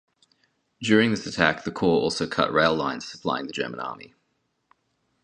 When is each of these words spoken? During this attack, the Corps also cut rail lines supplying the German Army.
During 0.81 1.11
this 1.11 1.27
attack, 1.27 1.63
the 1.63 1.69
Corps 1.69 2.01
also 2.01 2.25
cut 2.25 2.51
rail 2.51 2.73
lines 2.73 3.07
supplying 3.07 3.45
the 3.45 3.53
German 3.53 3.79
Army. 3.79 4.15